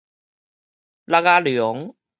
[1.05, 1.93] 橐仔龍